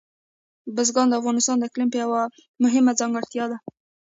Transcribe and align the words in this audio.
بزګان 0.75 1.07
د 1.09 1.13
افغانستان 1.21 1.55
د 1.57 1.63
اقلیم 1.69 1.89
یوه 2.01 2.21
مهمه 2.63 2.91
ځانګړتیا 2.99 3.45
ده. 3.51 3.57